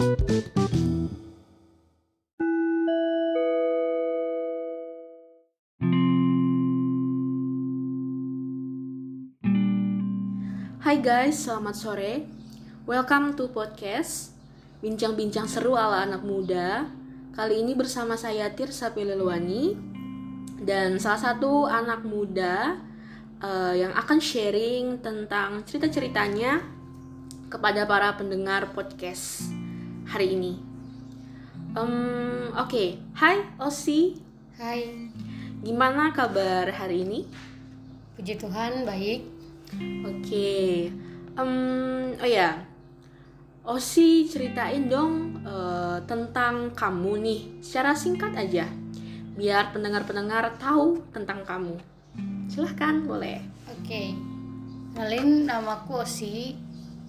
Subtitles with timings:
[0.00, 0.08] Hai
[11.04, 12.24] guys, selamat sore.
[12.88, 14.32] Welcome to podcast
[14.80, 16.88] Bincang-bincang seru ala anak muda.
[17.36, 19.76] Kali ini bersama saya Tirsa Pilelwani
[20.64, 22.80] dan salah satu anak muda
[23.44, 26.64] uh, yang akan sharing tentang cerita-ceritanya
[27.52, 29.59] kepada para pendengar podcast
[30.10, 30.58] hari ini.
[31.78, 32.88] Um, Oke, okay.
[33.14, 34.18] hai Osi.
[34.58, 35.06] Hai.
[35.62, 37.30] Gimana kabar hari ini?
[38.18, 39.22] Puji Tuhan baik.
[40.02, 40.18] Oke.
[40.26, 40.70] Okay.
[41.38, 42.58] Um, oh ya,
[43.62, 48.66] Osi ceritain dong uh, tentang kamu nih, secara singkat aja,
[49.38, 51.78] biar pendengar-pendengar tahu tentang kamu.
[52.50, 53.38] Silahkan, boleh.
[53.70, 54.10] Oke,
[54.98, 55.46] okay.
[55.46, 56.58] namaku Osi,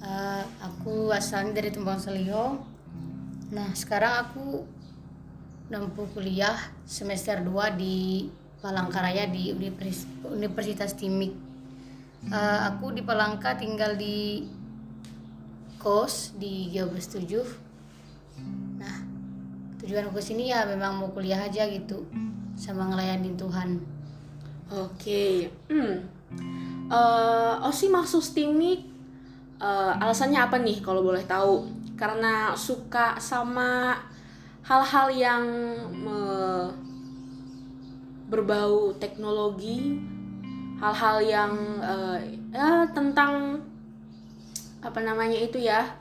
[0.05, 2.70] uh, aku asalnya dari Tumpang Selio.
[3.51, 4.63] Nah, sekarang aku
[5.67, 6.55] nempuh kuliah
[6.87, 8.27] semester 2 di
[8.63, 11.35] Palangkaraya di Univers Universitas Timik.
[12.31, 14.45] Uh, aku di Palangka tinggal di
[15.81, 17.41] kos di Geobus 7
[18.77, 18.95] nah
[19.81, 22.05] tujuan aku sini ya memang mau kuliah aja gitu
[22.53, 23.81] sama ngelayanin Tuhan
[24.69, 25.49] oke okay.
[25.73, 25.95] hmm.
[26.93, 28.85] uh, Osi masuk Stimik
[29.57, 31.65] uh, alasannya apa nih kalau boleh tahu
[32.01, 33.93] karena suka sama
[34.65, 35.45] hal-hal yang
[36.01, 36.21] me
[38.25, 40.01] berbau teknologi
[40.81, 42.17] hal-hal yang uh,
[42.49, 43.61] ya tentang
[44.81, 45.93] apa namanya itu ya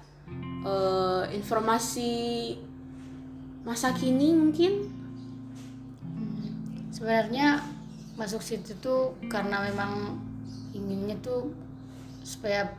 [0.65, 2.57] uh, informasi
[3.61, 4.89] masa kini mungkin.
[6.97, 7.61] Sebenarnya
[8.17, 10.17] masuk situ tuh karena memang
[10.73, 11.53] inginnya tuh
[12.25, 12.73] supaya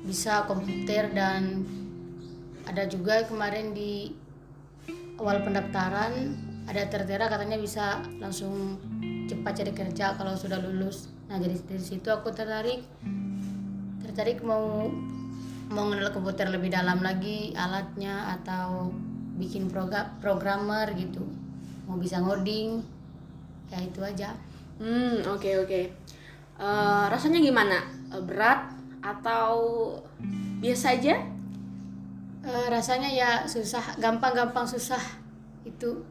[0.00, 1.68] bisa komputer dan
[2.70, 4.14] ada juga kemarin di
[5.18, 6.38] awal pendaftaran
[6.70, 8.78] ada tertera katanya bisa langsung
[9.26, 11.10] cepat cari kerja kalau sudah lulus.
[11.26, 12.86] Nah jadi dari situ aku tertarik.
[14.06, 14.86] Tertarik mau
[15.70, 18.94] mau mengenal komputer lebih dalam lagi alatnya atau
[19.34, 21.26] bikin program programmer gitu.
[21.90, 22.86] Mau bisa ngoding
[23.74, 24.38] ya itu aja.
[24.78, 25.66] Hmm oke okay, oke.
[25.66, 25.84] Okay.
[26.62, 27.82] uh, eh, rasanya gimana?
[28.14, 28.70] Uh, berat
[29.02, 29.58] atau
[30.62, 31.18] biasa aja
[32.44, 35.00] uh, rasanya ya susah gampang-gampang susah
[35.64, 36.04] itu.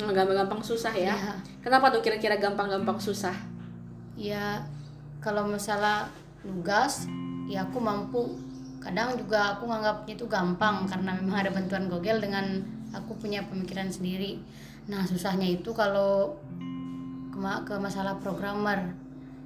[0.00, 1.12] Oh, gampang-gampang susah ya.
[1.12, 3.34] ya kenapa tuh kira-kira gampang-gampang susah?
[4.16, 4.64] Ya
[5.20, 6.08] kalau masalah
[6.40, 7.04] tugas
[7.50, 8.38] ya aku mampu.
[8.80, 12.64] Kadang juga aku nganggapnya itu gampang karena memang ada bantuan Google dengan
[12.96, 14.40] aku punya pemikiran sendiri.
[14.88, 16.32] Nah susahnya itu kalau
[17.28, 17.38] ke,
[17.68, 18.96] ke masalah programmer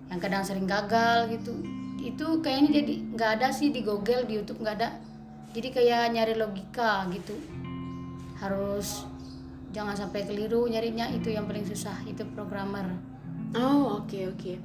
[0.06, 1.50] yang kadang sering gagal gitu.
[1.98, 4.88] Itu kayaknya jadi nggak ada sih di Google di YouTube nggak ada
[5.54, 7.38] jadi kayak nyari logika gitu.
[8.42, 9.06] Harus
[9.70, 12.91] jangan sampai keliru nyarinya itu yang paling susah itu programmer.
[13.54, 14.38] Oh oke okay, oke.
[14.43, 14.56] Okay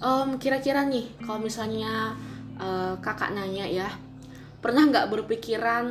[0.00, 2.16] um, kira-kira nih kalau misalnya
[2.56, 3.88] uh, kakak nanya ya
[4.60, 5.86] pernah nggak berpikiran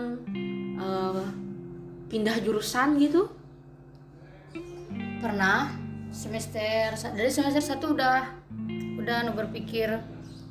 [0.78, 1.26] uh,
[2.10, 3.30] pindah jurusan gitu?
[5.22, 5.88] Pernah.
[6.10, 8.26] Semester dari semester satu udah
[8.98, 9.94] udah berpikir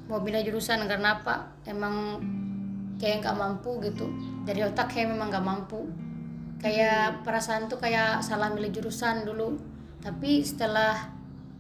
[0.07, 1.51] mau pindah jurusan karena apa?
[1.67, 2.23] Emang
[2.99, 4.11] kayak nggak mampu gitu
[4.43, 5.87] dari otak kayak memang nggak mampu
[6.59, 9.55] kayak perasaan tuh kayak salah milih jurusan dulu
[10.03, 10.95] tapi setelah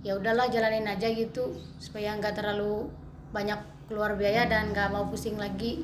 [0.02, 2.90] ya udahlah jalanin aja gitu supaya nggak terlalu
[3.30, 5.82] banyak keluar biaya dan nggak mau pusing lagi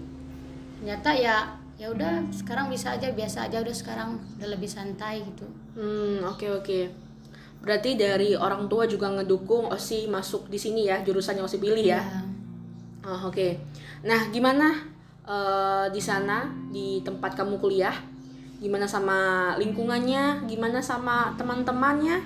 [0.79, 1.37] ternyata ya
[1.75, 6.39] ya udah sekarang bisa aja biasa aja udah sekarang udah lebih santai gitu hmm oke
[6.39, 6.83] okay, oke okay.
[7.63, 11.83] berarti dari orang tua juga ngedukung Osi masuk di sini ya jurusan yang Osi pilih
[11.83, 12.23] ya, ya.
[13.11, 13.59] oh, oke okay.
[14.07, 14.94] nah gimana
[15.29, 17.95] uh, di sana di tempat kamu kuliah.
[18.61, 22.23] Gimana sama lingkungannya gimana sama teman-temannya?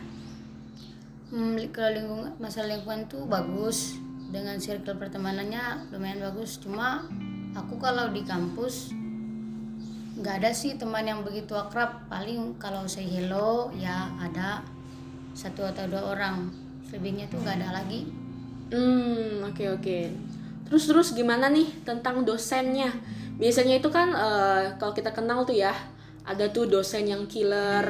[1.29, 3.99] Hmm, kalau lingkungan masalah lingkungan tuh bagus.
[4.29, 6.61] Dengan circle pertemanannya lumayan bagus.
[6.61, 7.01] Cuma
[7.57, 8.93] aku kalau di kampus
[10.19, 12.07] nggak ada sih teman yang begitu akrab.
[12.13, 14.61] Paling kalau say hello ya ada
[15.33, 16.53] satu atau dua orang.
[16.85, 18.05] Selebihnya tuh nggak ada lagi.
[18.69, 19.81] Hmm oke okay, oke.
[19.81, 20.28] okay.
[20.69, 22.93] Terus terus gimana nih tentang dosennya?
[23.41, 25.73] Biasanya itu kan uh, kalau kita kenal tuh ya
[26.29, 27.89] ada tuh dosen yang killer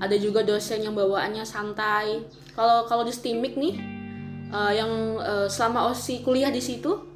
[0.00, 2.24] ada juga dosen yang bawaannya santai.
[2.56, 3.76] Kalau kalau di Stimik nih
[4.48, 4.90] uh, yang
[5.20, 7.10] uh, selama Osi kuliah di situ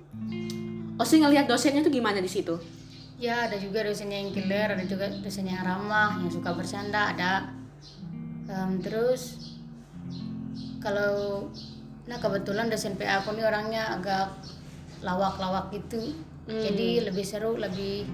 [0.95, 2.55] Osi ngelihat dosennya tuh gimana di situ?
[3.19, 7.51] Ya ada juga dosennya yang killer ada juga dosen yang ramah yang suka bercanda ada.
[8.47, 9.41] Um, terus
[10.79, 11.49] kalau
[12.05, 14.29] nah kebetulan dosen PA aku nih orangnya agak
[15.05, 16.01] lawak-lawak gitu.
[16.45, 16.61] Hmm.
[16.61, 18.05] jadi lebih seru lebih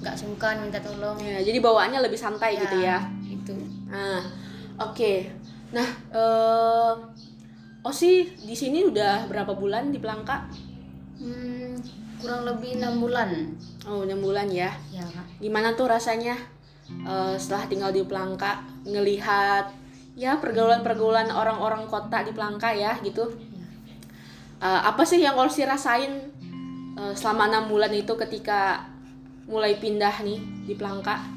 [0.00, 1.16] nggak sungkan minta tolong.
[1.20, 3.00] Ya jadi bawaannya lebih santai gitu ya?
[3.26, 3.56] itu
[3.88, 4.20] nah
[4.80, 5.28] oke.
[5.72, 6.92] Nah eh
[7.86, 10.50] Osi di sini udah berapa bulan di Pelangka?
[11.22, 11.78] Hmm,
[12.18, 13.30] kurang lebih enam bulan.
[13.86, 14.74] Oh enam bulan ya?
[14.90, 15.06] Ya.
[15.06, 16.34] Kak gimana tuh rasanya
[16.90, 19.70] eh, setelah tinggal di Pelangka ngelihat
[20.16, 23.28] ya pergaulan-pergaulan orang-orang kota di Pelangka ya gitu
[24.56, 26.32] Eh, apa sih yang Osi rasain
[26.96, 28.88] eh, selama enam bulan itu ketika
[29.46, 31.36] mulai pindah nih di Pelangka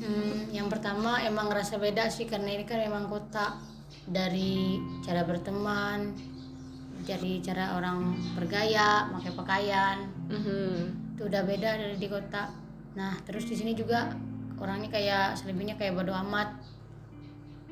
[0.00, 3.60] Hmm, yang pertama emang ngerasa beda sih karena ini kan memang kota
[4.08, 6.16] dari cara berteman,
[7.04, 11.14] dari cara orang bergaya, pakai pakaian, Mhm.
[11.14, 12.48] itu udah beda dari di kota.
[12.96, 14.08] Nah terus di sini juga
[14.56, 16.48] orangnya kayak selebihnya kayak bodo amat,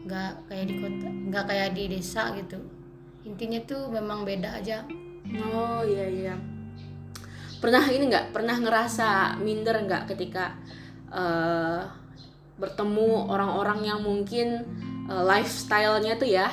[0.04, 2.60] nggak kayak di kota, nggak kayak di desa gitu.
[3.28, 4.80] Intinya tuh memang beda aja.
[5.44, 6.34] Oh iya iya.
[7.60, 8.32] Pernah ini nggak?
[8.32, 10.56] Pernah ngerasa minder nggak ketika
[11.12, 11.84] eh,
[12.56, 14.64] bertemu orang-orang yang mungkin
[15.06, 16.48] eh, lifestyle-nya tuh ya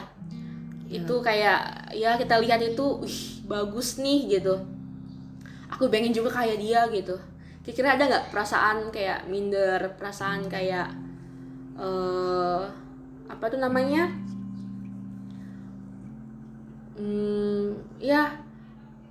[0.85, 4.53] itu kayak ya kita lihat itu, wih bagus nih gitu.
[5.73, 7.17] Aku pengen juga kayak dia gitu.
[7.65, 10.93] Kira-kira ada nggak perasaan kayak minder, perasaan kayak
[11.75, 12.63] eh
[13.25, 14.07] apa tuh namanya?
[16.95, 18.31] Hmm, ya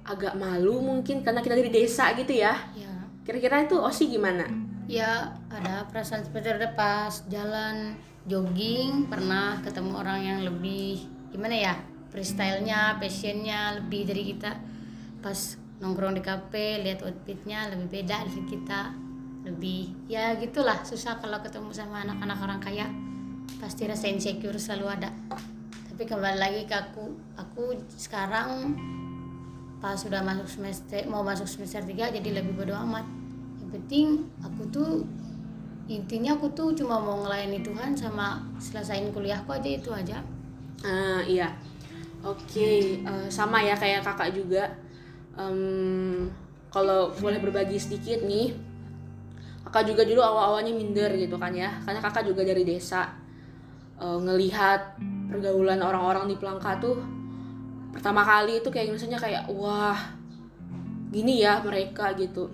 [0.05, 2.57] agak malu mungkin karena kita dari desa gitu ya.
[2.77, 2.93] Ya,
[3.25, 4.45] Kira-kira itu Osi gimana?
[4.85, 7.97] ya ada perasaan seperti ada pas jalan
[8.29, 11.75] jogging pernah ketemu orang yang lebih gimana ya
[12.15, 14.55] freestyle-nya, passionnya lebih dari kita.
[15.19, 18.95] Pas nongkrong di kafe lihat outfitnya lebih beda dari kita.
[19.45, 22.87] Lebih ya gitulah susah kalau ketemu sama anak-anak orang kaya.
[23.59, 25.11] Pasti rasa insecure selalu ada
[25.95, 27.07] tapi kembali lagi ke aku.
[27.39, 28.75] Aku sekarang
[29.79, 33.07] pas sudah masuk semester mau masuk semester 3 jadi lebih bodo amat.
[33.63, 34.07] Yang penting
[34.43, 35.07] aku tuh
[35.87, 40.19] intinya aku tuh cuma mau ngelayani Tuhan sama selesaiin kuliahku aja itu aja.
[40.83, 41.55] Ah iya,
[42.27, 44.67] oke eh, sama ya kayak kakak juga.
[45.39, 46.27] Em,
[46.75, 48.51] kalau boleh berbagi sedikit nih,
[49.63, 53.23] kakak juga dulu awal-awalnya minder gitu kan ya, karena kakak juga dari desa
[53.95, 54.99] Eh, ngelihat
[55.31, 56.99] pergaulan orang-orang di Pelangka tuh
[57.95, 59.97] pertama kali itu kayak misalnya kayak wah
[61.15, 62.51] gini ya mereka gitu.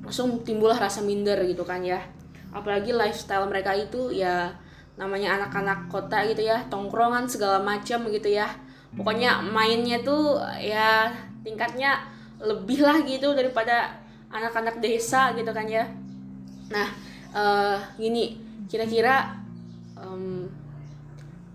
[0.00, 2.00] Langsung timbullah rasa minder gitu kan ya.
[2.50, 4.48] Apalagi lifestyle mereka itu ya
[4.96, 8.48] namanya anak-anak kota gitu ya tongkrongan segala macam gitu ya.
[8.96, 11.12] Pokoknya mainnya tuh ya
[11.44, 12.00] tingkatnya
[12.40, 13.92] lebih lah gitu daripada
[14.32, 15.84] anak-anak desa gitu kan ya.
[16.72, 16.88] Nah
[17.32, 18.40] eh gini
[18.72, 19.36] kira-kira
[20.00, 20.31] em,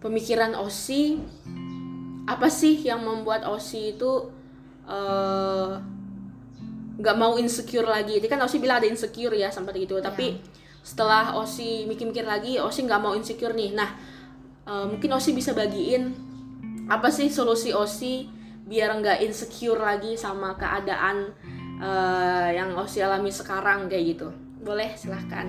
[0.02, 1.18] pemikiran Osi
[2.28, 4.30] apa sih yang membuat Osi itu
[4.86, 5.72] eh,
[6.98, 8.20] nggak mau insecure lagi.
[8.20, 9.98] Itu kan Osi bilang ada insecure ya sampai gitu.
[10.02, 10.42] Tapi
[10.82, 13.72] setelah Osi mikir-mikir lagi, Osi nggak mau insecure nih.
[13.78, 13.90] Nah,
[14.68, 16.14] eh, mungkin Osi bisa bagiin
[16.88, 18.28] apa sih solusi Osi
[18.68, 21.32] biar nggak insecure lagi sama keadaan
[21.80, 24.28] eh, yang Osi alami sekarang kayak gitu.
[24.62, 25.48] Boleh silahkan.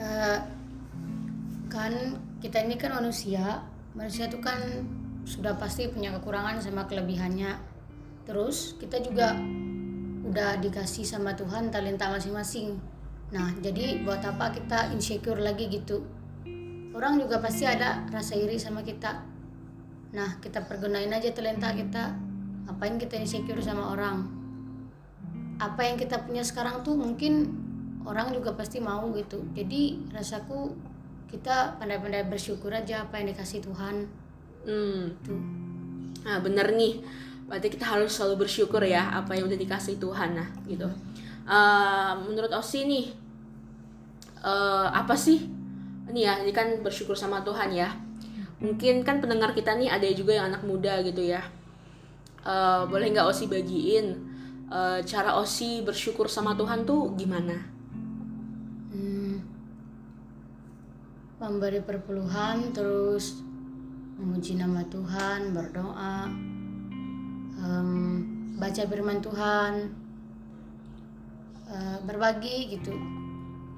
[0.00, 0.38] Eh,
[1.70, 1.92] kan
[2.42, 3.62] kita ini kan manusia.
[3.94, 4.58] Manusia itu kan
[5.22, 7.54] sudah pasti punya kekurangan sama kelebihannya.
[8.26, 9.38] Terus kita juga
[10.26, 12.74] udah dikasih sama Tuhan talenta masing-masing.
[13.30, 16.02] Nah jadi buat apa kita insecure lagi gitu?
[16.92, 19.22] Orang juga pasti ada rasa iri sama kita.
[20.12, 22.18] Nah kita pergunain aja talenta kita.
[22.66, 24.26] Apain kita insecure sama orang?
[25.62, 27.54] Apa yang kita punya sekarang tuh mungkin
[28.02, 29.46] orang juga pasti mau gitu.
[29.54, 30.74] Jadi rasaku
[31.32, 34.04] kita pandai-pandai bersyukur aja apa yang dikasih Tuhan
[34.62, 35.10] Hmm.
[35.26, 35.40] tuh
[36.22, 37.02] Nah, bener nih.
[37.50, 40.86] Berarti kita harus selalu bersyukur ya apa yang udah dikasih Tuhan nah gitu.
[41.42, 43.06] Eh, menurut Osi nih
[44.42, 45.42] eh, apa sih?
[46.12, 47.90] Ini ya, ini kan bersyukur sama Tuhan ya.
[48.62, 51.42] Mungkin kan pendengar kita nih ada juga yang anak muda gitu ya.
[52.46, 54.06] Eh, boleh nggak Osi bagiin
[54.70, 57.58] eh, cara Osi bersyukur sama Tuhan tuh gimana?
[61.42, 63.42] Memberi perpuluhan terus
[64.14, 66.30] memuji nama Tuhan berdoa
[67.58, 67.90] em,
[68.62, 69.90] baca firman Tuhan
[71.66, 72.94] eh, berbagi gitu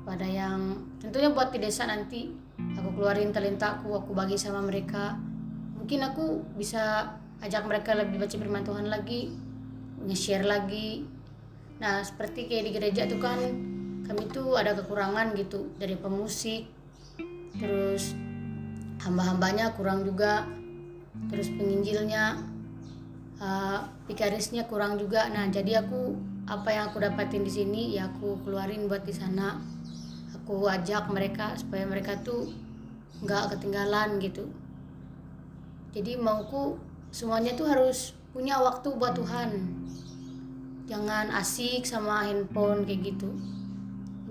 [0.04, 2.28] pada yang tentunya buat di desa nanti.
[2.76, 5.16] Aku keluarin talentaku aku bagi sama mereka.
[5.80, 9.32] Mungkin aku bisa ajak mereka lebih baca firman Tuhan lagi
[10.04, 11.08] nge-share lagi.
[11.80, 13.40] Nah seperti kayak di gereja tuh kan
[14.04, 16.73] kami tuh ada kekurangan gitu dari pemusik
[17.58, 18.14] terus
[19.02, 20.46] hamba-hambanya kurang juga.
[21.30, 22.42] Terus penginjilnya
[23.38, 23.80] uh,
[24.10, 25.30] pikarisnya kurang juga.
[25.30, 29.62] Nah jadi aku apa yang aku dapatin di sini ya aku keluarin buat di sana.
[30.42, 32.50] Aku ajak mereka supaya mereka tuh
[33.22, 34.50] nggak ketinggalan gitu.
[35.94, 36.76] Jadi mauku
[37.14, 39.50] semuanya tuh harus punya waktu buat Tuhan.
[40.84, 43.32] Jangan asik sama handphone kayak gitu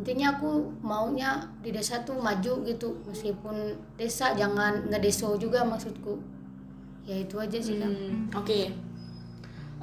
[0.04, 0.52] intinya aku
[0.84, 3.56] maunya di desa tuh maju gitu meskipun
[3.96, 6.20] desa jangan ngedeso juga maksudku
[7.08, 8.68] ya itu aja sih Hmm, Oke,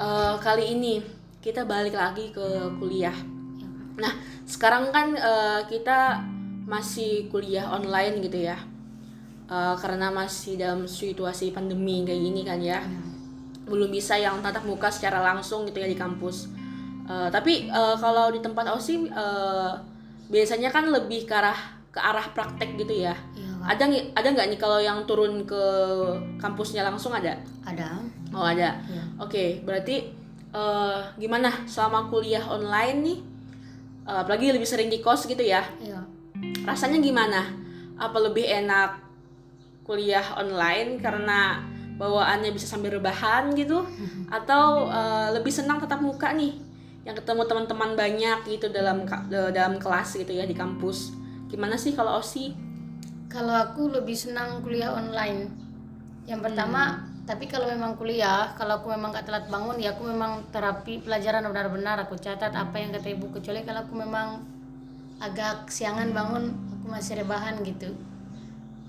[0.01, 0.95] Eh, kali ini
[1.41, 2.47] kita balik lagi ke
[2.81, 3.13] kuliah.
[3.13, 3.69] Ya.
[4.01, 4.13] Nah,
[4.49, 6.25] sekarang kan eh, kita
[6.65, 8.57] masih kuliah online gitu ya,
[9.51, 12.79] Eh, karena masih dalam situasi pandemi kayak gini kan ya,
[13.67, 16.49] belum bisa yang tatap muka secara langsung gitu ya di kampus.
[17.05, 19.73] Eh, tapi eh, kalau di tempat OSI eh,
[20.31, 21.59] biasanya kan lebih ke arah
[21.91, 23.19] ke arah praktek gitu ya.
[23.35, 23.67] Iya, Kak.
[23.75, 25.63] Ada ngi- ada nggak nih kalau yang turun ke
[26.39, 27.35] kampusnya langsung ada?
[27.67, 27.99] ada
[28.31, 28.79] Oh ada.
[28.87, 29.03] Iya.
[29.19, 30.07] Oke, berarti
[30.51, 33.19] eh, gimana selama kuliah online nih?
[34.07, 35.67] Eh, apalagi lebih sering di kos gitu ya.
[35.83, 35.99] iya
[36.63, 37.43] Rasanya gimana?
[37.99, 39.03] Apa lebih enak
[39.83, 41.59] kuliah online karena
[41.99, 43.83] bawaannya bisa sambil rebahan gitu?
[44.31, 46.55] Atau eh, lebih senang tatap muka nih?
[47.03, 51.17] Yang ketemu teman-teman banyak gitu dalam dalam kelas gitu ya di kampus.
[51.49, 52.53] Gimana sih kalau OSI?
[53.31, 55.49] Kalau aku lebih senang kuliah online.
[56.27, 60.45] Yang pertama, tapi kalau memang kuliah, kalau aku memang gak telat bangun, ya aku memang
[60.51, 63.31] terapi pelajaran benar-benar aku catat apa yang kata ibu.
[63.31, 64.43] Kecuali kalau aku memang
[65.23, 67.95] agak siangan bangun, aku masih rebahan gitu.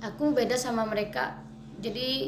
[0.01, 1.37] Aku beda sama mereka.
[1.81, 2.25] Jadi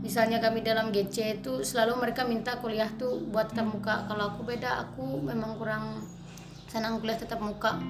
[0.00, 4.06] misalnya kami dalam GC itu selalu mereka minta kuliah tuh buat tetap muka.
[4.06, 6.00] Kalau aku beda, aku memang kurang
[6.68, 7.80] senang kuliah tetap muka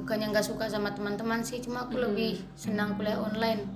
[0.00, 3.68] bukannya nggak suka sama teman-teman sih cuma aku lebih senang kuliah online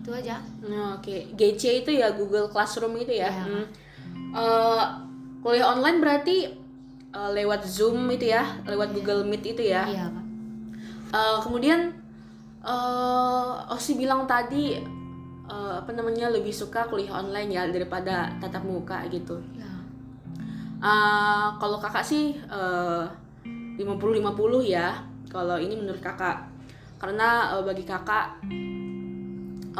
[0.00, 3.28] itu aja Nah, Oke, GC itu ya Google Classroom itu ya.
[3.28, 3.44] Iya.
[3.44, 3.64] Hmm.
[4.32, 4.82] Eh,
[5.42, 6.36] kuliah online berarti
[7.10, 9.84] eh, lewat Zoom itu ya, lewat Google Meet itu ya.
[9.84, 10.24] iya pak
[11.10, 11.90] Eh, kemudian
[12.62, 14.78] eh Osi bilang tadi
[15.50, 19.36] eh, apa namanya lebih suka kuliah online ya daripada tatap muka gitu.
[19.58, 19.70] ya
[20.80, 23.04] Eh, kalau kakak sih eh,
[23.76, 24.96] 50-50 ya.
[25.28, 26.48] Kalau ini menurut kakak.
[26.96, 28.40] Karena eh, bagi kakak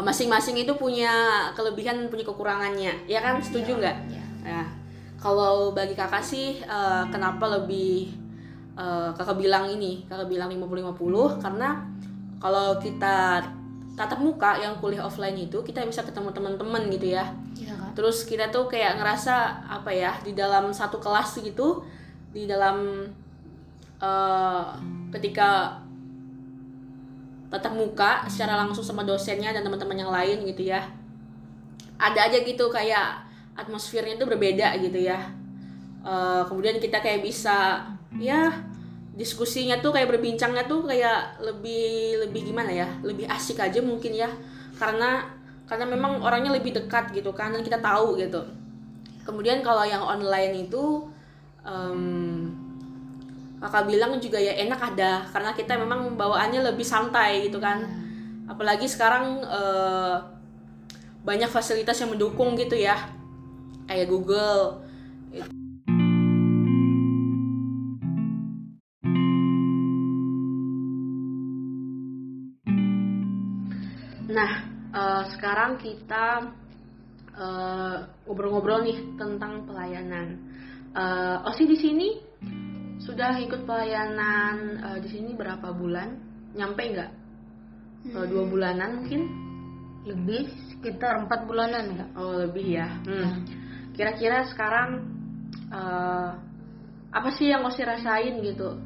[0.00, 3.08] masing-masing itu punya kelebihan punya kekurangannya.
[3.08, 3.40] Ya kan?
[3.40, 3.96] Setuju nggak?
[4.12, 4.62] ya Ya.
[5.16, 8.20] Kalau bagi kakak sih eh, kenapa lebih
[9.16, 11.84] kakak bilang ini, kakak bilang 50-50 karena
[12.40, 13.44] kalau kita
[14.00, 17.28] tatap muka yang kuliah offline itu kita bisa ketemu teman-teman gitu ya.
[17.52, 18.00] Iya kak.
[18.00, 21.84] Terus kita tuh kayak ngerasa apa ya di dalam satu kelas gitu
[22.32, 23.04] di dalam
[24.00, 24.64] eh,
[25.12, 25.76] ketika
[27.52, 30.80] tatap muka secara langsung sama dosennya dan teman-teman yang lain gitu ya.
[32.00, 33.20] Ada aja gitu kayak
[33.52, 35.28] atmosfernya itu berbeda gitu ya.
[36.00, 37.84] Eh, kemudian kita kayak bisa
[38.16, 38.48] ya
[39.20, 44.32] diskusinya tuh kayak berbincangnya tuh kayak lebih lebih gimana ya lebih asik aja mungkin ya.
[44.80, 45.28] Karena
[45.68, 48.40] karena memang orangnya lebih dekat gitu kan dan kita tahu gitu.
[49.28, 51.04] Kemudian kalau yang online itu
[51.60, 52.48] em,
[53.60, 57.84] kakak bilang juga ya enak ada karena kita memang bawaannya lebih santai gitu kan.
[58.48, 60.16] Apalagi sekarang eh,
[61.20, 62.96] banyak fasilitas yang mendukung gitu ya.
[63.84, 64.79] Kayak Google
[75.40, 76.52] sekarang kita
[77.32, 77.96] eh,
[78.28, 80.36] ngobrol-ngobrol nih tentang pelayanan.
[80.92, 82.08] Eh, Osi di sini
[83.00, 86.12] sudah ikut pelayanan eh, di sini berapa bulan?
[86.52, 87.10] Nyampe nggak?
[88.12, 89.48] Eh, dua bulanan mungkin?
[90.00, 92.88] lebih sekitar empat bulanan kak Oh lebih ya.
[93.04, 93.44] Hmm.
[93.96, 95.08] Kira-kira sekarang
[95.72, 96.30] eh,
[97.10, 98.76] apa sih yang Osi rasain gitu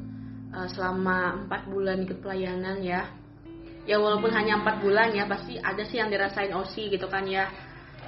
[0.55, 3.11] eh, selama empat bulan ikut pelayanan ya?
[3.85, 7.49] Ya walaupun hanya empat bulan ya pasti ada sih yang dirasain Osi gitu kan ya.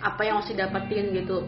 [0.02, 1.46] Apa yang Osi dapetin gitu?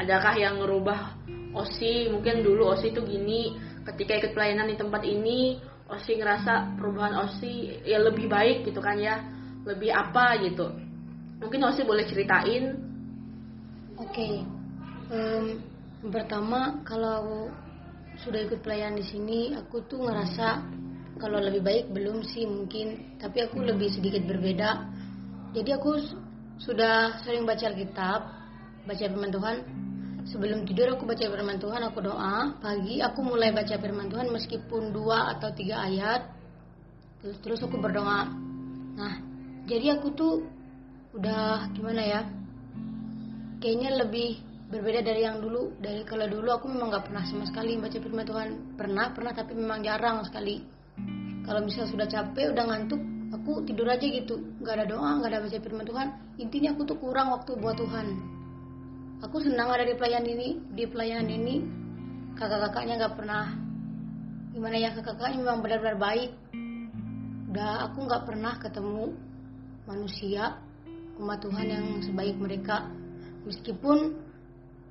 [0.00, 1.20] Adakah yang ngerubah
[1.52, 2.08] Osi?
[2.08, 7.84] Mungkin dulu Osi tuh gini, ketika ikut pelayanan di tempat ini Osi ngerasa perubahan Osi
[7.84, 9.20] ya lebih baik gitu kan ya,
[9.68, 10.72] lebih apa gitu.
[11.44, 12.76] Mungkin Osi boleh ceritain
[13.98, 14.58] oke
[15.08, 15.56] Em,
[16.12, 17.48] pertama kalau
[18.20, 20.60] sudah ikut pelayanan di sini aku tuh ngerasa
[21.18, 23.18] kalau lebih baik belum sih mungkin.
[23.18, 24.86] Tapi aku lebih sedikit berbeda.
[25.52, 25.98] Jadi aku
[26.62, 28.20] sudah sering baca Alkitab
[28.86, 29.56] baca firman Tuhan.
[30.28, 32.56] Sebelum tidur aku baca firman Tuhan aku doa.
[32.62, 36.30] Pagi aku mulai baca firman Tuhan meskipun dua atau tiga ayat.
[37.20, 38.30] Terus terus aku berdoa.
[38.96, 39.14] Nah
[39.66, 40.46] jadi aku tuh
[41.18, 42.20] udah gimana ya?
[43.58, 44.38] Kayaknya lebih
[44.70, 45.74] berbeda dari yang dulu.
[45.80, 48.48] Dari kalau dulu aku memang nggak pernah sama sekali baca firman Tuhan.
[48.78, 50.77] Pernah pernah tapi memang jarang sekali
[51.48, 53.00] kalau misalnya sudah capek udah ngantuk
[53.32, 54.36] aku tidur aja gitu.
[54.60, 56.08] Nggak ada doa nggak ada baca firman Tuhan.
[56.36, 58.06] Intinya aku tuh kurang waktu buat Tuhan.
[59.24, 61.56] Aku senang ada di pelayanan ini di pelayanan ini.
[62.36, 63.44] Kakak-kakaknya nggak pernah
[64.52, 66.30] gimana ya kakak-kakaknya memang benar-benar baik.
[67.48, 69.16] Udah aku nggak pernah ketemu
[69.88, 70.60] manusia
[71.16, 72.92] umat Tuhan yang sebaik mereka.
[73.48, 74.20] Meskipun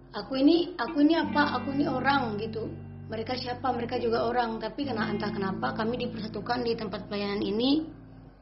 [0.10, 1.62] aku ini aku ini apa?
[1.62, 3.72] Aku ini orang gitu mereka siapa?
[3.72, 4.60] Mereka juga orang.
[4.60, 7.88] Tapi karena entah kenapa kami dipersatukan di tempat pelayanan ini.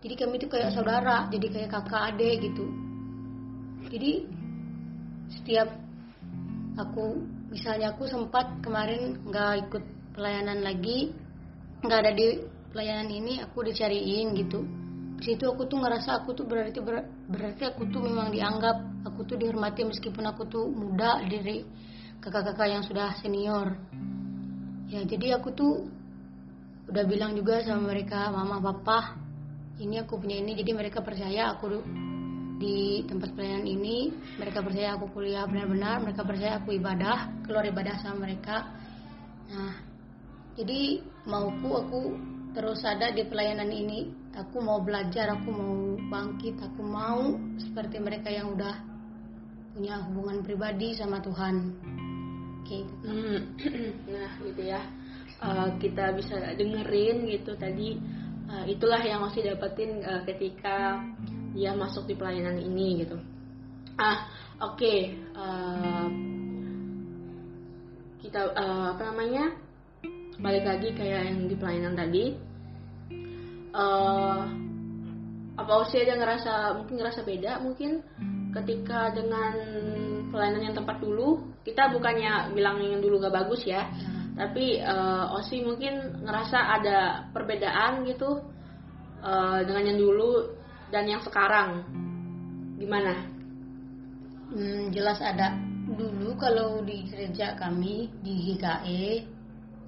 [0.01, 2.65] Jadi kami itu kayak saudara jadi kayak kakak adik gitu.
[3.89, 4.11] Jadi
[5.33, 5.69] setiap
[6.77, 11.09] aku misalnya aku sempat kemarin nggak ikut pelayanan lagi
[11.81, 12.27] nggak ada di
[12.69, 14.61] pelayanan ini aku dicariin gitu.
[15.15, 19.25] Di situ aku tuh ngerasa aku tuh berarti ber, berarti aku tuh memang dianggap aku
[19.25, 21.65] tuh dihormati meskipun aku tuh muda dari
[22.19, 23.73] kakak-kakak yang sudah senior
[24.89, 25.73] ya jadi aku tuh
[26.85, 29.25] udah bilang juga sama mereka mama papa
[29.79, 30.55] ini aku punya ini.
[30.55, 31.83] Jadi mereka percaya aku
[32.55, 34.07] di tempat pelayanan ini.
[34.39, 35.99] Mereka percaya aku kuliah benar-benar.
[35.99, 38.71] Mereka percaya aku ibadah keluar ibadah sama mereka.
[39.51, 39.75] Nah
[40.55, 42.01] jadi mauku aku
[42.55, 44.07] terus ada di pelayanan ini.
[44.35, 45.75] Aku mau belajar aku mau
[46.11, 48.75] bangkit aku mau seperti mereka yang udah
[49.75, 51.55] punya hubungan pribadi sama Tuhan
[52.65, 53.39] oke hmm.
[54.17, 54.81] nah gitu ya.
[55.37, 58.01] Uh, kita bisa dengerin gitu tadi.
[58.49, 60.97] Uh, itulah yang masih dapetin uh, ketika
[61.53, 63.21] dia masuk di pelayanan ini gitu.
[64.01, 64.25] Ah
[64.57, 64.81] oke.
[64.81, 65.13] Okay.
[65.37, 66.09] uh,
[68.25, 69.53] kita uh, apa namanya?
[70.41, 72.25] Balik lagi kayak yang di pelayanan tadi.
[73.75, 74.41] Uh,
[75.55, 78.03] apa usia dia ngerasa mungkin ngerasa beda mungkin
[78.55, 79.55] ketika dengan
[80.35, 81.39] pelayanan yang tempat dulu.
[81.63, 83.87] Kita bukannya bilang yang dulu gak bagus ya.
[83.87, 84.35] Hmm.
[84.35, 88.43] tapi uh, Osi mungkin ngerasa ada perbedaan gitu
[89.23, 90.51] uh, dengan yang dulu
[90.91, 91.87] dan yang sekarang.
[92.75, 93.15] Gimana?
[94.51, 95.55] Hmm, jelas ada.
[95.85, 99.35] Dulu kalau di gereja kami di GKE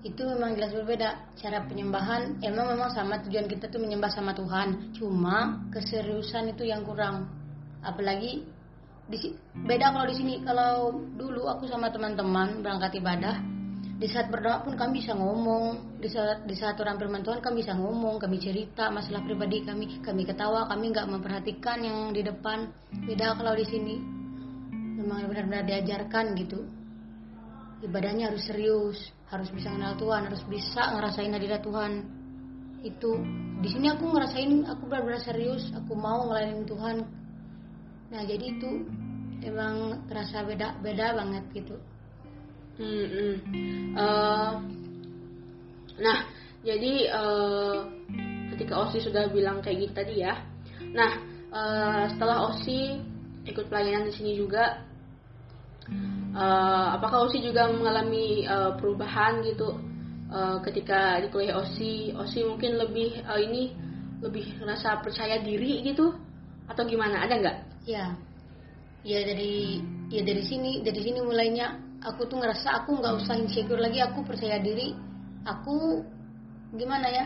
[0.07, 1.35] itu memang jelas berbeda.
[1.35, 3.19] Cara penyembahan emang memang sama.
[3.27, 4.95] Tujuan kita tuh menyembah sama Tuhan.
[4.95, 7.27] Cuma keseriusan itu yang kurang.
[7.83, 8.47] Apalagi
[9.07, 10.35] di, beda kalau di sini.
[10.43, 13.39] Kalau dulu aku sama teman-teman berangkat ibadah
[13.97, 15.97] di saat berdoa pun kami bisa ngomong.
[15.97, 20.05] Di saat di saat orang firman Tuhan kami bisa ngomong kami cerita masalah pribadi kami
[20.05, 22.69] kami ketawa kami nggak memperhatikan yang di depan.
[22.93, 23.95] Beda kalau di sini.
[25.01, 26.61] Memang benar-benar diajarkan gitu.
[27.85, 31.91] Ibadahnya harus serius harus bisa kenal Tuhan harus bisa ngerasain hadirat Tuhan.
[32.85, 33.17] Itu.
[33.65, 35.73] Di sini aku ngerasain aku benar-benar serius.
[35.73, 37.01] Aku mau ngelainin Tuhan
[38.07, 38.87] nah jadi itu
[39.43, 41.75] emang terasa beda beda banget gitu.
[42.77, 43.35] Hmm, hmm.
[43.97, 44.53] Uh,
[45.97, 46.29] nah
[46.61, 47.77] jadi uh,
[48.53, 50.39] ketika Osi sudah bilang kayak gitu tadi ya.
[50.93, 51.11] Nah
[51.51, 53.01] uh, setelah Osi
[53.47, 54.83] ikut pelayanan di sini juga
[56.35, 59.77] uh, apakah Osi juga mengalami uh, perubahan gitu?
[60.27, 63.71] Uh, ketika di kuliah Osi Osi mungkin lebih uh, ini
[64.19, 66.13] lebih rasa percaya diri gitu?
[66.67, 67.23] Atau gimana?
[67.23, 68.11] Ada nggak ya.
[69.07, 69.79] Ya dari
[70.11, 74.27] ya dari sini dari sini mulainya aku tuh ngerasa aku nggak usah insecure lagi aku
[74.27, 74.91] percaya diri.
[75.47, 76.03] Aku
[76.75, 77.25] gimana ya?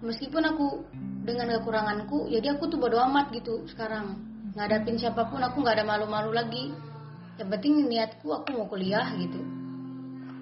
[0.00, 0.66] Meskipun aku
[1.28, 4.16] dengan kekuranganku jadi aku tuh bodo amat gitu sekarang.
[4.56, 6.72] Ngadapin siapa pun aku nggak ada malu-malu lagi.
[7.36, 9.40] Yang penting niatku aku mau kuliah gitu.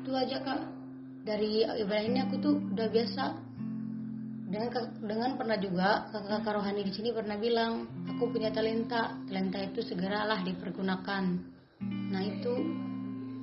[0.07, 0.63] Itu aja kak.
[1.27, 3.48] Dari ibadah ini aku tuh udah biasa
[4.49, 4.69] dengan
[5.05, 10.41] dengan pernah juga kakak-kakak rohani di sini pernah bilang aku punya talenta talenta itu segeralah
[10.41, 11.25] dipergunakan.
[11.85, 12.55] Nah itu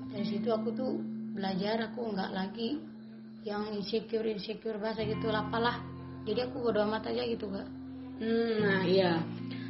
[0.09, 0.97] dari situ aku tuh
[1.37, 2.81] belajar aku nggak lagi
[3.45, 5.77] yang insecure insecure bahasa gitu apalah
[6.25, 7.69] jadi aku bodo amat aja gitu kak.
[8.17, 9.21] Hmm, nah iya.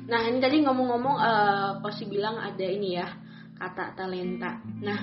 [0.07, 3.11] Nah ini tadi ngomong-ngomong uh, Osi bilang ada ini ya
[3.59, 4.63] kata talenta.
[4.79, 4.99] Nah,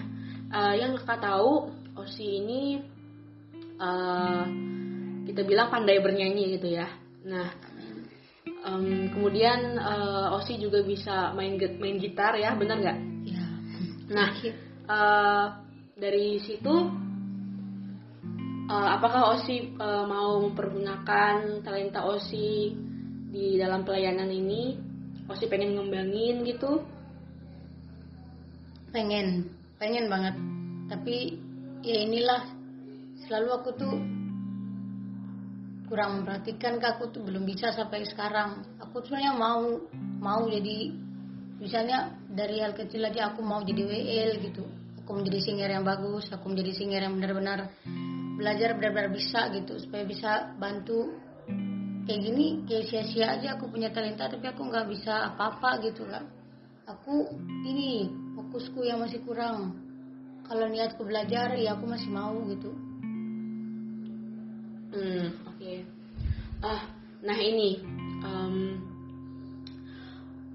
[0.49, 1.69] uh, yang kakak tahu
[1.99, 2.81] Osi ini
[3.77, 4.72] uh,
[5.29, 6.89] kita bilang pandai bernyanyi gitu ya.
[7.27, 7.49] Nah,
[8.67, 12.99] um, kemudian uh, Osi juga bisa main main gitar ya, benar nggak?
[13.27, 13.45] Ya.
[14.11, 14.29] Nah,
[14.91, 15.47] uh,
[15.95, 16.75] dari situ
[18.67, 22.75] uh, apakah Osi uh, mau mempergunakan talenta Osi
[23.33, 24.91] di dalam pelayanan ini?
[25.31, 26.83] Osi pengen ngembangin gitu?
[28.93, 29.49] pengen
[29.81, 30.37] pengen banget
[30.93, 31.41] tapi
[31.81, 32.45] ya inilah
[33.25, 33.97] selalu aku tuh
[35.93, 38.65] kurang memperhatikan ke aku tuh belum bisa sampai sekarang.
[38.81, 39.77] Aku sebenarnya mau
[40.25, 40.89] mau jadi
[41.61, 44.65] misalnya dari hal kecil aja aku mau jadi WL gitu.
[45.05, 47.77] Aku menjadi singer yang bagus aku menjadi singer yang benar-benar
[48.41, 51.13] belajar benar-benar bisa gitu supaya bisa bantu.
[52.09, 56.25] Kayak gini kayak sia-sia aja aku punya talenta tapi aku nggak bisa apa-apa gitu kan
[56.89, 57.31] aku
[57.69, 59.77] ini fokusku yang masih kurang.
[60.49, 62.73] Kalau niatku belajar ya aku masih mau gitu.
[64.97, 65.81] Hmm okay.
[66.67, 66.83] ah
[67.23, 67.79] nah ini
[68.27, 68.57] um,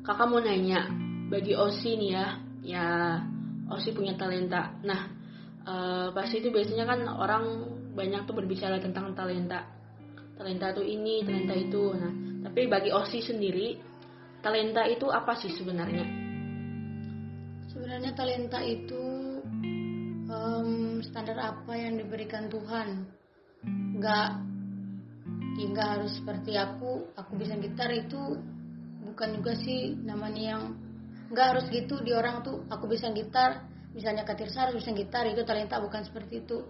[0.04, 0.84] kakak mau nanya
[1.32, 2.28] bagi Osi nih ya
[2.64, 2.86] ya
[3.72, 4.80] Osi punya talenta.
[4.84, 5.02] Nah
[5.68, 7.44] uh, pasti itu biasanya kan orang
[7.96, 9.68] banyak tuh berbicara tentang talenta.
[10.36, 11.84] Talenta tuh ini talenta itu.
[11.96, 12.12] Nah
[12.48, 13.76] tapi bagi Osi sendiri
[14.40, 16.04] talenta itu apa sih sebenarnya?
[17.68, 19.04] Sebenarnya talenta itu
[20.32, 23.04] um, standar apa yang diberikan Tuhan.
[24.00, 24.28] Nggak
[25.58, 27.10] ya harus seperti aku.
[27.18, 28.38] Aku bisa gitar itu
[29.02, 30.64] bukan juga sih namanya yang
[31.34, 31.98] nggak harus gitu.
[32.06, 33.66] Di orang tuh aku bisa gitar
[33.98, 36.62] misalnya Katir harus bisa gitar itu talenta bukan seperti itu.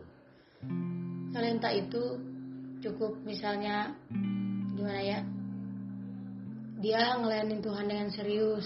[1.35, 2.17] Talenta itu
[2.79, 3.91] cukup misalnya
[4.77, 5.19] gimana ya
[6.77, 8.65] dia ngelayanin Tuhan dengan serius.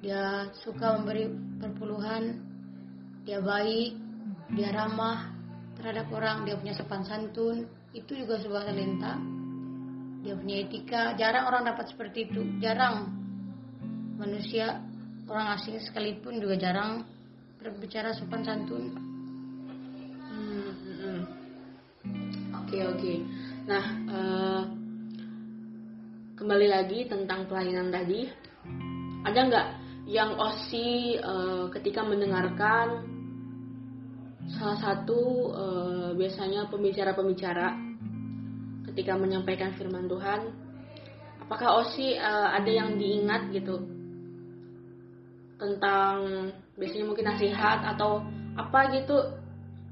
[0.00, 1.28] Dia suka memberi
[1.60, 2.46] perpuluhan
[3.26, 3.98] dia baik
[4.54, 5.34] dia ramah
[5.74, 7.66] terhadap orang dia punya sopan santun
[7.96, 9.16] itu juga sebuah talenta.
[10.20, 11.16] Dia punya etika.
[11.16, 12.44] Jarang orang dapat seperti itu.
[12.60, 13.08] Jarang.
[14.20, 14.84] Manusia
[15.26, 17.04] orang asing sekalipun juga jarang
[17.60, 18.94] berbicara sopan santun.
[20.30, 21.20] Hmm, hmm,
[22.62, 23.12] oke oke.
[23.66, 24.62] Nah uh,
[26.36, 28.28] kembali lagi tentang pelayanan tadi.
[29.26, 29.68] Ada nggak
[30.06, 33.02] yang osi uh, ketika mendengarkan
[34.46, 37.85] salah satu uh, biasanya pembicara-pembicara
[38.96, 40.56] ketika menyampaikan firman Tuhan
[41.44, 43.52] apakah Osi uh, ada yang diingat?
[43.52, 43.76] gitu.
[45.60, 46.16] Tentang
[46.80, 48.24] biasanya mungkin nasihat atau
[48.56, 49.20] apa gitu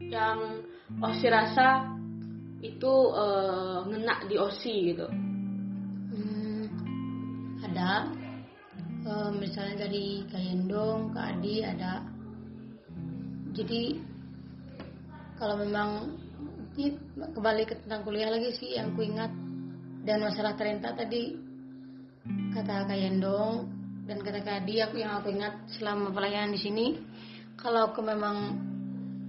[0.00, 0.64] yang
[1.04, 1.84] Osi rasa
[2.64, 5.04] itu uh, ngena di Osi gitu.
[6.08, 6.64] Hmm,
[7.60, 8.08] ada.
[9.04, 12.00] Uh, misalnya dari Kayendong Kak Adi ada.
[13.52, 14.00] Jadi
[15.36, 16.23] kalau memang
[16.74, 19.30] ini kembali ke tentang kuliah lagi sih yang ku ingat.
[20.04, 21.32] Dan masalah talenta tadi
[22.50, 23.64] kata Kak Yendong
[24.04, 26.86] dan kata Kak Adi aku yang aku ingat selama pelayanan di sini
[27.56, 28.58] kalau aku memang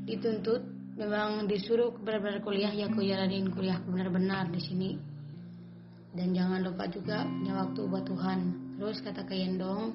[0.04, 0.60] dituntut
[1.00, 4.92] memang disuruh benar-benar kuliah ya aku jalanin kuliah benar-benar di sini.
[6.16, 8.40] Dan jangan lupa juga punya waktu buat Tuhan.
[8.80, 9.94] Terus kata Kak Yendong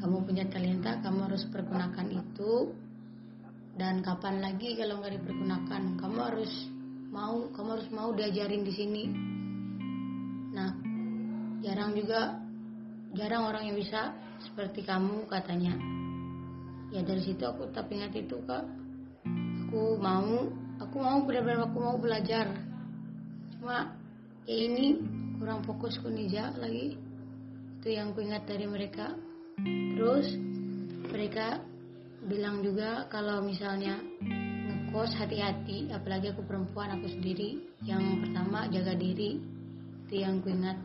[0.00, 2.72] kamu punya talenta kamu harus pergunakan itu
[3.78, 5.82] dan kapan lagi kalau nggak dipergunakan?
[6.02, 6.50] Kamu harus
[7.14, 9.04] mau kamu harus mau diajarin di sini.
[10.50, 10.74] Nah
[11.62, 12.42] jarang juga
[13.14, 14.10] jarang orang yang bisa
[14.42, 15.78] seperti kamu katanya.
[16.90, 18.66] Ya dari situ aku tetap ingat itu kak.
[19.70, 20.50] Aku mau
[20.82, 22.50] aku mau benar-benar aku mau belajar.
[23.54, 23.94] Cuma
[24.42, 24.98] ya ini
[25.38, 26.98] kurang fokus kunija lagi.
[27.78, 29.14] Itu yang ku ingat dari mereka.
[29.94, 30.34] Terus
[31.14, 31.62] mereka
[32.28, 35.88] bilang juga kalau misalnya ngekos hati-hati.
[35.88, 37.58] Apalagi aku perempuan aku sendiri.
[37.82, 39.40] Yang pertama jaga diri.
[40.06, 40.76] Itu yang ku ingat.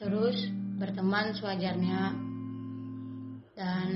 [0.00, 0.48] Terus
[0.80, 2.00] berteman sewajarnya.
[3.52, 3.88] Dan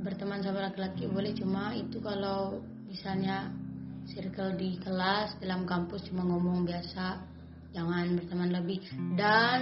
[0.00, 1.34] berteman sama laki-laki boleh.
[1.34, 3.50] Cuma itu kalau misalnya
[4.10, 7.20] circle di kelas dalam kampus cuma ngomong biasa
[7.70, 8.82] jangan berteman lebih.
[9.14, 9.58] Dan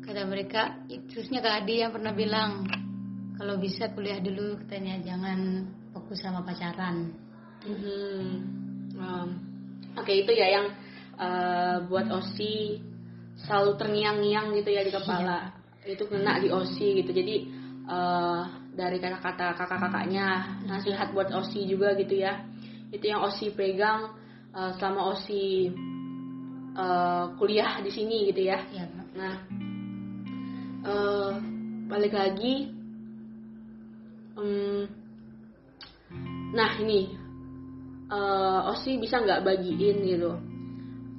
[0.00, 2.64] kata mereka terusnya Kak Adi yang pernah bilang
[3.36, 7.12] kalau bisa kuliah dulu katanya jangan fokus sama pacaran.
[7.66, 8.46] Hmm.
[8.94, 9.28] um,
[9.98, 10.66] oke okay, itu ya yang
[11.18, 12.78] uh, buat osi
[13.36, 15.52] selalu terngiang-ngiang gitu ya di kepala.
[15.86, 15.94] Iya.
[15.94, 17.14] itu kena di osi gitu.
[17.14, 17.36] Jadi
[17.86, 18.42] uh,
[18.74, 22.42] dari kata-kata kakak-kakaknya nasihat buat osi juga gitu ya.
[22.90, 24.14] Itu yang osi pegang
[24.56, 25.70] uh, selama osi
[26.76, 28.84] uh, kuliah di sini gitu ya, ya
[29.16, 29.34] nah
[30.84, 31.32] uh,
[31.88, 32.75] balik lagi
[34.36, 34.86] um,
[36.52, 37.16] nah ini
[38.12, 40.32] uh, Osi bisa nggak bagiin gitu?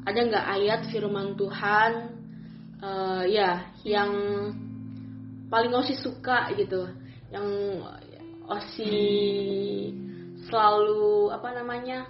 [0.07, 1.91] Ada nggak ayat firman Tuhan
[2.79, 4.11] uh, ya yang
[5.51, 6.87] paling Osi suka gitu?
[7.33, 7.47] Yang
[8.47, 8.95] Osi
[10.47, 12.07] selalu apa namanya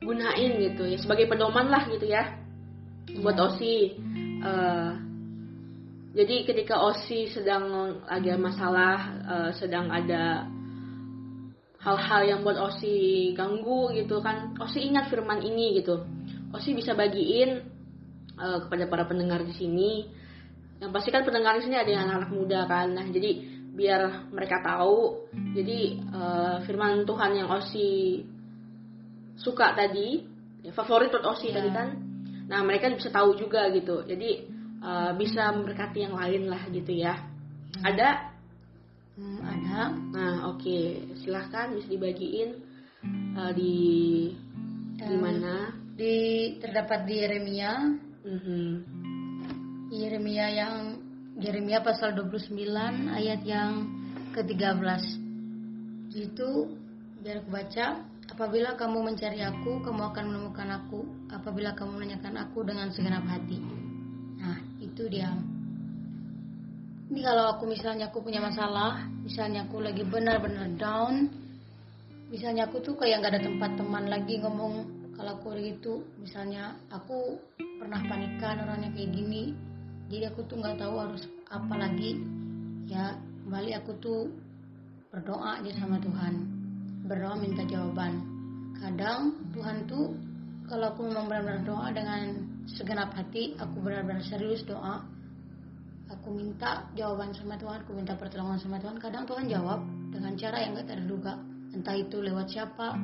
[0.00, 2.36] gunain gitu ya sebagai pedoman lah gitu ya
[3.20, 3.96] buat Osi
[4.40, 5.05] uh,
[6.16, 8.96] jadi ketika Osi sedang ada masalah,
[9.28, 10.48] uh, sedang ada
[11.84, 16.08] hal-hal yang buat Osi ganggu gitu kan, Osi ingat firman ini gitu.
[16.56, 17.60] Osi bisa bagiin
[18.40, 20.08] uh, kepada para pendengar di sini
[20.76, 23.30] yang pasti kan pendengar di sini ada yang anak-anak muda kan nah jadi
[23.76, 25.80] biar mereka tahu jadi
[26.12, 28.24] uh, firman Tuhan yang Osi
[29.36, 30.24] suka tadi
[30.64, 31.60] ya, favorit buat Osi Ya.
[31.60, 31.88] tadi kan
[32.46, 37.14] nah mereka bisa tahu juga gitu jadi uh, bisa memberkati yang lain lah gitu ya.
[37.84, 38.32] Ada?
[39.16, 39.80] Hmm, ada.
[39.92, 40.78] Nah oke.
[41.20, 42.50] Silahkan bisa dibagiin
[43.36, 43.74] uh, di
[44.96, 45.72] di Em, mana?
[45.96, 46.14] di
[46.60, 47.72] terdapat di Yeremia.
[48.26, 48.64] Mhm.
[49.92, 50.74] Yeremia yang
[51.36, 53.86] Yeremia pasal 29 ayat yang
[54.32, 55.04] ke-13
[56.10, 56.74] Di situ
[57.20, 57.86] biar aku baca
[58.32, 61.00] apabila kamu mencari aku kamu akan menemukan aku.
[61.32, 63.86] Apabila kamu menanyakan aku dengan segenap hati
[64.96, 65.28] itu dia.
[67.12, 71.28] Ini kalau aku misalnya aku punya masalah misalnya aku lagi benar-benar down
[72.32, 74.88] misalnya aku tuh kayak nggak ada tempat teman lagi ngomong
[75.20, 76.00] kalau aku gitu.
[76.16, 77.36] Misalnya aku
[77.76, 79.52] pernah panikan orangnya kayak gini
[80.08, 82.16] jadi aku tuh nggak tahu harus apa lagi.
[82.88, 84.32] Ya kembali aku tuh
[85.12, 86.40] berdoa aja sama Tuhan
[87.04, 88.16] berdoa minta jawaban.
[88.80, 90.16] Kadang Tuhan tuh
[90.72, 95.06] kalau aku memang benar-benar doa dengan segenap hati aku benar-benar serius doa
[96.06, 100.62] aku minta jawaban sama Tuhan aku minta pertolongan sama Tuhan kadang Tuhan jawab dengan cara
[100.62, 101.38] yang gak terduga
[101.74, 102.94] entah itu lewat siapa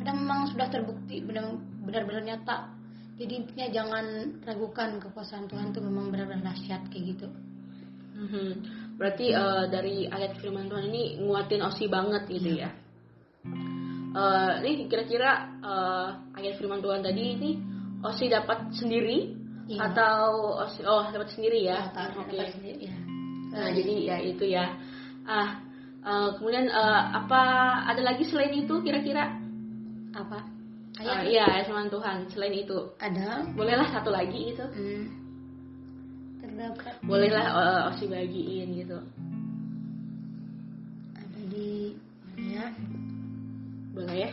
[0.00, 2.68] kadang memang sudah terbukti benar- benar-benar nyata
[3.20, 4.04] jadi intinya jangan
[4.42, 7.28] ragukan kekuasaan Tuhan tuh memang benar-benar dahsyat kayak gitu
[8.12, 8.50] Mhm.
[9.00, 12.68] Berarti eh, dari ayat firman Tuhan ini nguatin Osi banget gitu Iya.
[12.68, 12.70] ya.
[14.12, 17.50] Eh, nih kira-kira eh, ayat firman Tuhan tadi ini
[18.02, 19.78] Osi dapat sendiri Iya.
[19.88, 21.86] atau Osi oh dapat sendiri ya?
[21.90, 22.34] tak Oke.
[22.34, 22.96] dapat sendiri, ya.
[23.52, 24.66] Nah jadi ya itu ya.
[25.22, 25.62] Ah
[26.02, 27.40] eh, kemudian eh, apa
[27.86, 29.38] ada lagi selain itu kira-kira?
[30.12, 30.44] apa
[31.00, 34.60] Ah, ayat Iya ayat firman Tuhan selain itu ada bolehlah satu lagi gitu.
[34.66, 35.04] hmm,
[36.38, 38.98] terdapat Bolehlah eh, Osi bagiin gitu.
[41.14, 41.96] ada di
[42.28, 42.66] mana ya
[43.92, 44.30] Boleh ya?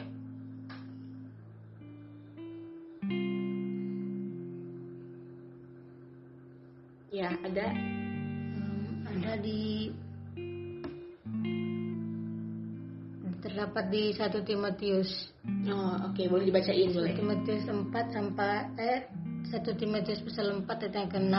[7.20, 7.68] Ya, ada.
[7.76, 9.92] Hmm, ada di
[13.44, 15.12] terdapat di 1 Timotius.
[15.68, 17.12] Oh, oke, boleh dibacain 1 boleh.
[17.20, 19.00] Timotius 4 sampai eh
[19.52, 21.38] 1 Timotius pasal 4 ayat yang ke-6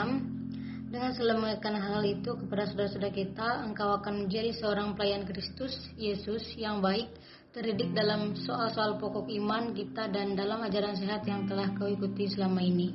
[0.92, 6.84] dengan selemakan hal itu kepada saudara-saudara kita engkau akan menjadi seorang pelayan Kristus Yesus yang
[6.84, 7.08] baik
[7.56, 12.60] terdidik dalam soal-soal pokok iman kita dan dalam ajaran sehat yang telah kau ikuti selama
[12.60, 12.92] ini.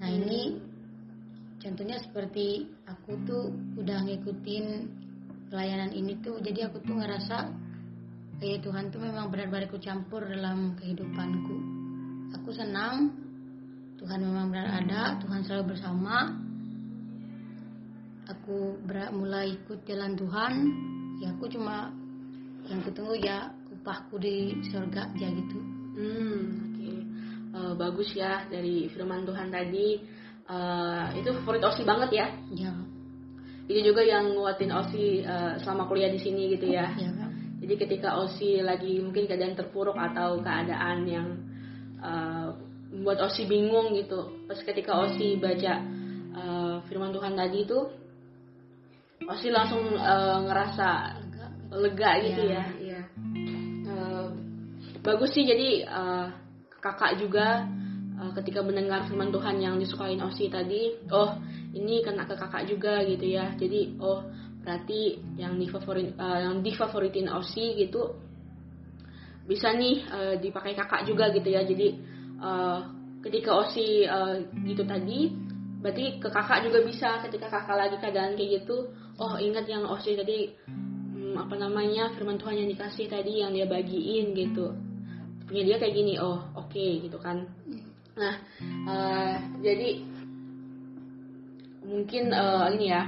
[0.00, 0.71] Nah ini
[1.62, 4.66] contohnya seperti aku tuh udah ngikutin
[5.46, 7.48] pelayanan ini tuh jadi aku tuh ngerasa
[8.42, 11.56] kayak Tuhan tuh memang benar-benar ikut campur dalam kehidupanku
[12.34, 13.14] aku senang
[14.02, 16.34] Tuhan memang benar ada Tuhan selalu bersama
[18.26, 18.82] aku
[19.14, 20.52] mulai ikut jalan Tuhan
[21.22, 21.94] ya aku cuma
[22.66, 23.38] yang ketemu ya
[23.70, 26.90] upahku di surga aja gitu Hmm, oke.
[27.52, 30.00] Eh, bagus ya dari firman Tuhan tadi.
[30.48, 32.26] Eh, itu favorit Osi banget ya.
[32.50, 32.72] ya
[33.70, 36.90] Itu juga yang nguatin Osi eh, selama kuliah di sini gitu ya.
[36.98, 37.30] ya Kak.
[37.62, 41.28] Jadi ketika Osi lagi mungkin keadaan terpuruk atau keadaan yang
[42.02, 42.50] uh,
[42.90, 44.34] membuat Osi bingung gitu.
[44.50, 45.78] Pas ketika Osi baca
[46.34, 47.78] uh, firman Tuhan tadi itu,
[49.30, 51.22] Osi langsung uh, ngerasa
[51.78, 52.10] Lega.
[52.18, 52.50] gitu Iya.
[52.50, 52.64] ya.
[52.82, 53.00] Iya.
[53.86, 54.26] Uh,
[55.06, 56.34] bagus sih jadi uh,
[56.82, 57.81] kakak juga uh,
[58.30, 61.34] ketika mendengar firman Tuhan yang disukain Osi tadi, oh
[61.74, 63.50] ini kena ke kakak juga gitu ya.
[63.58, 64.22] Jadi oh
[64.62, 68.14] berarti yang difavorit uh, yang difavoritin Osi gitu
[69.42, 71.66] bisa nih uh, dipakai kakak juga gitu ya.
[71.66, 71.88] Jadi
[72.38, 72.78] uh,
[73.26, 75.50] ketika Osi uh, gitu tadi
[75.82, 78.86] berarti ke kakak juga bisa ketika kakak lagi keadaan kayak gitu
[79.18, 83.66] oh ingat yang Osi tadi hmm, apa namanya firman Tuhan yang dikasih tadi yang dia
[83.66, 84.70] bagiin gitu
[85.46, 87.50] punya dia kayak gini oh oke gitu kan
[88.12, 89.90] nah eh, jadi
[91.82, 93.04] mungkin eh, ini ya.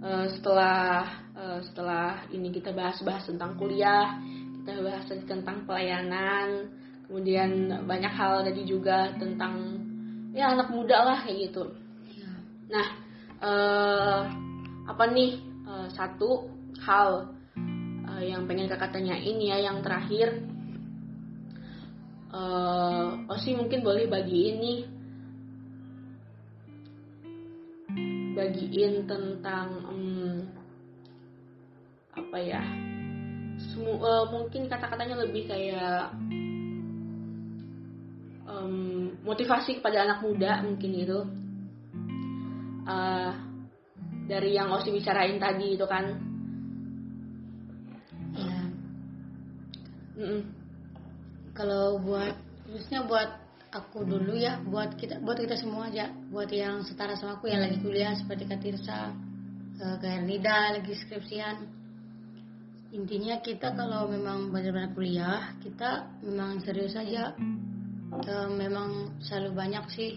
[0.00, 1.04] Eh, setelah
[1.36, 4.16] eh, setelah ini kita bahas-bahas tentang kuliah
[4.60, 6.68] kita bahas tentang pelayanan
[7.10, 9.82] kemudian banyak hal tadi juga tentang
[10.30, 11.64] ya anak muda lah kayak gitu.
[12.14, 12.30] Ya
[12.70, 12.86] Nah,
[13.42, 14.20] eh,
[14.86, 15.42] apa nih?
[15.70, 16.50] Eh, satu
[16.82, 17.34] hal
[18.14, 20.38] eh, yang pengen kakak tanyain ya yang terakhir,
[22.30, 24.80] eh Osi mungkin boleh bagiin nih,
[28.38, 30.46] bagiin tentang em,
[32.14, 32.62] apa ya,
[33.70, 36.14] semu- eh, mungkin kata-katanya lebih kayak
[38.46, 38.74] em,
[39.26, 41.20] motivasi kepada anak muda mungkin gitu.
[42.90, 43.30] Uh,
[44.26, 46.06] dari yang Osi bicarain tadi itu kan.
[48.34, 48.62] Ya.
[51.60, 52.32] Kalau buat
[52.64, 53.28] khususnya buat
[53.68, 56.08] aku dulu ya buat kita buat kita semua aja.
[56.32, 59.12] Buat yang setara sama aku yang lagi kuliah seperti Kak Tirsa
[59.76, 61.56] eh, lagi skripsian.
[62.96, 67.36] Intinya kita kalau memang benar-benar kuliah kita memang serius aja.
[68.10, 70.16] Eh, memang selalu banyak sih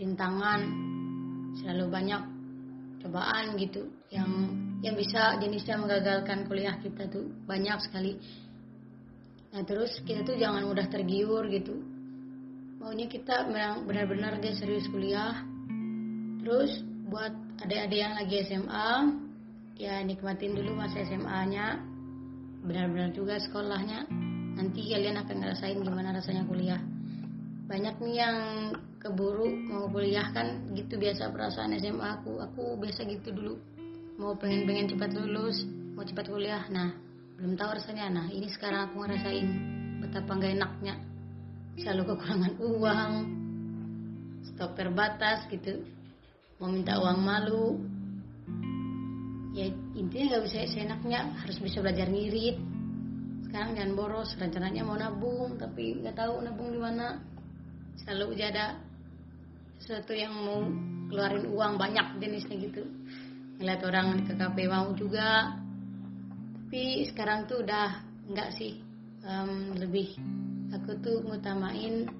[0.00, 0.60] rintangan
[1.60, 2.22] selalu banyak
[3.04, 3.92] cobaan gitu.
[4.08, 4.30] Yang
[4.80, 8.16] yang bisa jenisnya menggagalkan kuliah kita tuh banyak sekali
[9.52, 11.82] nah terus kita tuh jangan mudah tergiur gitu.
[12.82, 13.50] Maunya kita
[13.82, 15.42] benar-benar dia serius kuliah.
[16.42, 17.34] Terus buat
[17.66, 18.90] adik-adik yang lagi SMA
[19.76, 21.82] ya nikmatin dulu masa SMA-nya
[22.62, 24.06] benar-benar juga sekolahnya.
[24.56, 26.80] Nanti kalian akan ngerasain gimana rasanya kuliah.
[27.66, 28.38] Banyak nih yang
[29.02, 32.38] keburu mau kuliah kan gitu biasa perasaan SMA aku.
[32.38, 33.54] Aku biasa gitu dulu.
[34.16, 35.66] Mau pengen-pengen cepat lulus
[35.98, 36.64] mau cepat kuliah.
[36.70, 36.94] Nah
[37.36, 38.08] belum tahu rasanya.
[38.08, 39.48] Nah ini sekarang aku ngerasain
[40.00, 40.94] betapa nggak enaknya.
[41.76, 43.12] Selalu kekurangan uang
[44.52, 45.84] stok terbatas gitu.
[46.56, 47.76] Mau minta uang malu.
[49.52, 51.36] Ya intinya nggak bisa seenaknya.
[51.36, 52.56] Harus bisa belajar ngirit.
[53.44, 54.32] Sekarang jangan boros.
[54.40, 57.20] Rencananya mau nabung tapi nggak tahu nabung di mana.
[58.00, 58.80] Selalu ada
[59.76, 60.64] sesuatu yang mau
[61.12, 62.82] keluarin uang banyak jenisnya gitu.
[63.60, 65.52] Ngeliat orang ke KP mau juga
[66.66, 68.82] tapi sekarang tuh udah enggak sih.
[69.22, 70.18] Em, lebih
[70.74, 72.10] aku tuh ngutamain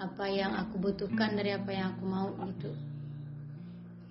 [0.00, 2.72] apa yang aku butuhkan dari apa yang aku mau gitu.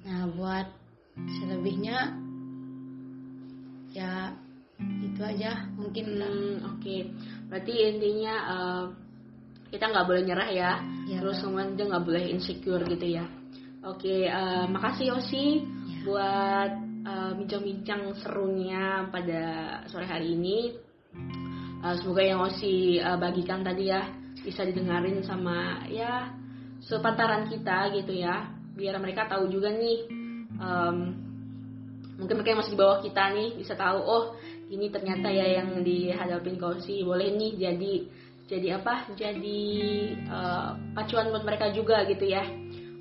[0.05, 0.69] Nah buat
[1.17, 2.13] selebihnya
[3.97, 4.37] ya
[5.09, 6.21] itu aja mungkin.
[6.21, 7.09] Hmm, oke.
[7.49, 8.85] Berarti intinya uh,
[9.73, 10.71] kita nggak boleh nyerah ya.
[11.09, 13.25] Ya, terus kemudian juga nggak boleh insecure gitu ya.
[13.81, 15.99] Oke uh, makasih Yosi Ya.
[16.05, 16.71] buat
[17.03, 19.43] uh, bincang-bincang serunya pada
[19.91, 20.75] sore hari ini.
[21.83, 24.07] Uh, semoga yang Osi uh, bagikan tadi ya
[24.39, 26.31] bisa didengarin sama ya
[26.83, 28.49] sepantaran kita gitu ya.
[28.73, 30.09] Biar mereka tahu juga nih
[30.57, 30.97] um,
[32.17, 34.25] mungkin mereka yang masih di bawah kita nih bisa tahu oh
[34.71, 37.93] ini ternyata ya yang dihadapin Kosi boleh nih jadi
[38.43, 39.11] jadi apa?
[39.15, 39.61] Jadi
[40.27, 42.43] uh, pacuan buat mereka juga gitu ya.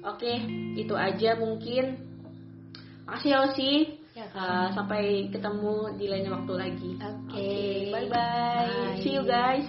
[0.02, 0.42] Oke
[0.74, 2.11] itu aja mungkin
[3.12, 3.72] makasih ya Osi
[4.12, 4.28] Ya.
[4.36, 7.48] Uh, sampai ketemu di lain waktu lagi Oke.
[7.88, 9.00] bye bye Bye.
[9.00, 9.64] see you guys